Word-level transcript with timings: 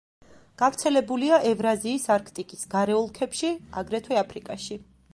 გავრცელებულია 0.61 1.37
ევრაზიის 1.51 2.09
არქტიკის 2.17 2.67
გარე 2.75 2.99
ოლქებში, 3.05 3.55
აგრეთვე 3.83 4.23
აფრიკაში. 4.27 4.85